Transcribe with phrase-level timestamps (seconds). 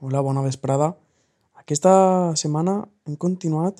[0.00, 0.88] Hola, bona vesprada.
[1.54, 3.76] Aquesta setmana hem continuat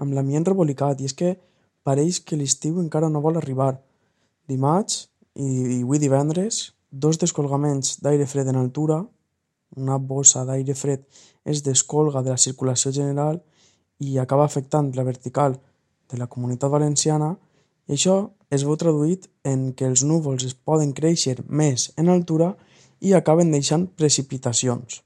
[0.00, 1.34] amb l'ambient rebolicat i és que
[1.84, 3.74] pareix que l'estiu encara no vol arribar.
[4.48, 9.02] Dimarts i avui divendres, dos descolgaments d'aire fred en altura,
[9.76, 11.04] una bossa d'aire fred
[11.44, 13.42] es descolga de la circulació general
[14.00, 15.58] i acaba afectant la vertical
[16.08, 17.34] de la comunitat valenciana
[17.86, 18.16] i això
[18.48, 22.54] es veu traduït en que els núvols es poden créixer més en altura
[22.98, 25.04] i acaben deixant precipitacions.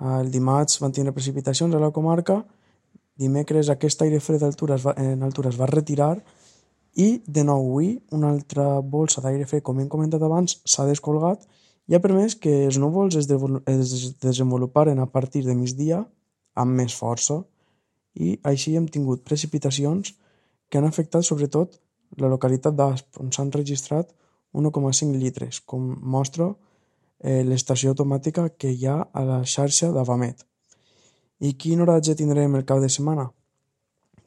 [0.00, 2.40] El dimarts van tindre precipitacions a la comarca,
[3.16, 6.16] dimecres aquest aire fred d'altura en altura es va retirar
[6.94, 11.46] i de nou avui una altra bolsa d'aire fred, com hem comentat abans, s'ha descolgat
[11.86, 16.04] i ha permès que els núvols es, es desenvoluparen a partir de migdia
[16.54, 17.42] amb més força.
[18.14, 20.14] I així hem tingut precipitacions
[20.70, 21.80] que han afectat sobretot
[22.18, 24.10] la localitat d'Asp, on s'han registrat
[24.54, 26.52] 1,5 litres, com mostra
[27.24, 30.44] l'estació automàtica que hi ha a la xarxa d'Avamet.
[31.40, 33.30] I quin horatge tindrem el cap de setmana?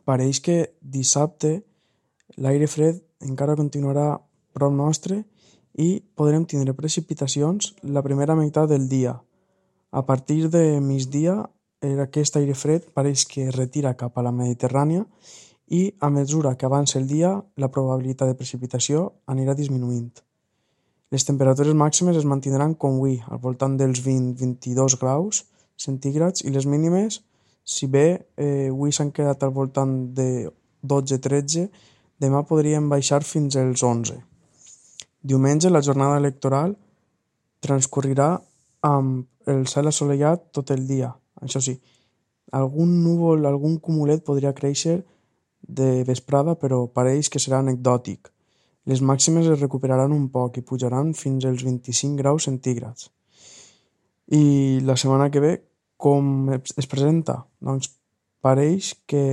[0.06, 1.62] Pareix que dissabte
[2.38, 4.18] l'aire fred encara continuarà
[4.54, 5.24] prop nostre
[5.78, 9.14] i podrem tindre precipitacions la primera meitat del dia.
[9.92, 11.38] A partir de migdia
[11.82, 15.06] aquest aire fred pareix que retira cap a la Mediterrània
[15.70, 20.27] i a mesura que avança el dia la probabilitat de precipitació anirà disminuint.
[21.12, 25.46] Les temperatures màximes es mantindran com avui, al voltant dels 20-22 graus
[25.80, 27.22] centígrads i les mínimes,
[27.64, 30.50] si bé eh, avui s'han quedat al voltant de
[30.84, 31.68] 12-13,
[32.20, 34.18] demà podrien baixar fins als 11.
[35.24, 36.76] Diumenge la jornada electoral
[37.64, 38.34] transcorrirà
[38.88, 41.12] amb el cel assolellat tot el dia.
[41.42, 41.78] Això sí,
[42.52, 45.02] algun núvol, algun cumulet podria créixer
[45.62, 48.32] de vesprada però pareix que serà anecdòtic.
[48.88, 53.10] Les màximes es recuperaran un poc i pujaran fins als 25 graus centígrads.
[54.32, 55.54] I la setmana que ve,
[55.98, 57.42] com es presenta?
[57.60, 57.92] Doncs
[58.44, 59.24] pareix que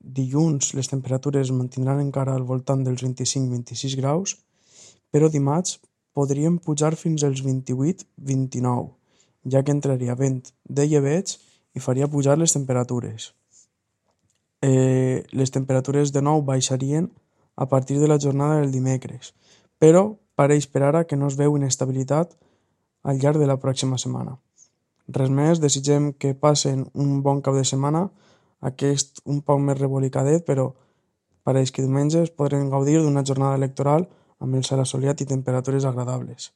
[0.00, 4.36] dilluns les temperatures es mantindran encara al voltant dels 25-26 graus,
[5.12, 5.80] però dimarts
[6.16, 8.92] podrien pujar fins als 28-29,
[9.52, 11.36] ja que entraria vent de llebeig
[11.76, 13.34] i faria pujar les temperatures
[14.62, 17.08] eh, les temperatures de nou baixarien
[17.56, 19.32] a partir de la jornada del dimecres,
[19.80, 22.36] però pareix per ara que no es veu inestabilitat
[23.02, 24.36] al llarg de la pròxima setmana.
[25.08, 28.08] Res més, desitgem que passen un bon cap de setmana,
[28.60, 30.72] aquest un poc més rebolicadet, però
[31.46, 34.08] pareix que diumenge es podrem gaudir d'una jornada electoral
[34.42, 36.50] amb el cel assolellat i temperatures agradables.